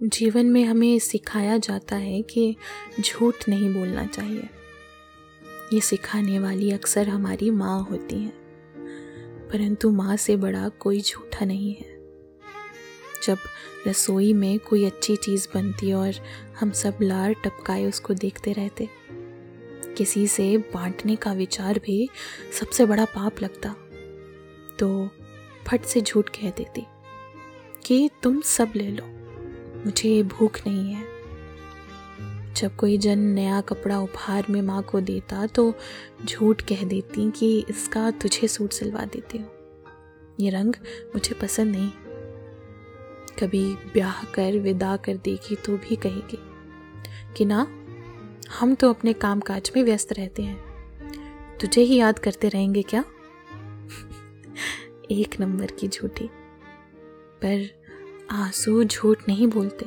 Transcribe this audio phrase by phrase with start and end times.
[0.00, 2.56] जीवन में हमें सिखाया जाता है कि
[3.00, 4.48] झूठ नहीं बोलना चाहिए।
[5.72, 8.32] ये सिखाने वाली अक्सर हमारी माँ होती हैं,
[9.52, 11.96] परंतु माँ से बड़ा कोई झूठा नहीं है।
[13.24, 13.38] जब
[13.86, 16.14] रसोई में कोई अच्छी चीज़ बनती और
[16.60, 18.88] हम सब लार टपकाए उसको देखते रहते,
[19.96, 22.08] किसी से बांटने का विचार भी
[22.60, 23.74] सबसे बड़ा पाप लगता।
[24.78, 25.08] तो
[25.66, 26.86] फट से झूठ कह देती
[27.86, 29.12] कि तुम सब ले लो।
[29.86, 31.04] मुझे भूख नहीं है।
[32.54, 35.74] जब कोई जन नया कपड़ा उपहार में माँ को देता तो
[36.24, 39.50] झूठ कह देती कि इसका तुझे सूट सिलवा देती हूँ।
[40.40, 40.74] ये रंग
[41.14, 41.90] मुझे पसंद नहीं।
[43.38, 46.38] कभी ब्याह कर, विदा कर देगी तो भी कहेगी
[47.36, 47.66] कि ना,
[48.60, 50.64] हम तो अपने काम काज में व्यस्त रहते हैं।
[51.60, 53.00] तुझे ही याद करते रहेंगे क्या?
[55.10, 56.30] एक नंबर की झूठी।
[57.44, 57.85] पर
[58.30, 59.86] आँसू झूठ नहीं बोलते।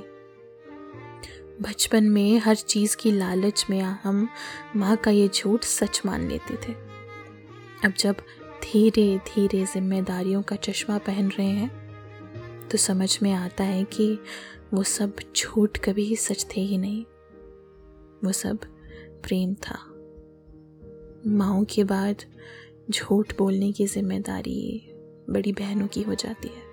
[1.62, 4.28] बचपन में हर चीज़ की लालच में हम
[4.76, 6.74] माँ का ये झूठ सच मान लेते थे।
[7.86, 8.16] अब जब
[8.64, 14.20] धीरे धीरे जिम्मेदारियों का चश्मा पहन रहे हैं तो समझ में आता है कि
[14.74, 17.04] वो सब झूठ कभी सच थे ही नहीं।
[18.24, 18.60] वो सब
[19.24, 19.78] प्रेम था।
[21.28, 22.24] माओ के बाद
[22.92, 24.92] झूठ बोलने की ज़िम्मेदारी
[25.30, 26.69] बड़ी बहनों की हो जाती है।